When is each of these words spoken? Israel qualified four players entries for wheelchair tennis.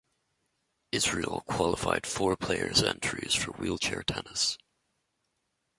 Israel 0.91 1.43
qualified 1.47 2.07
four 2.07 2.35
players 2.35 2.81
entries 2.81 3.35
for 3.35 3.51
wheelchair 3.51 4.01
tennis. 4.01 4.57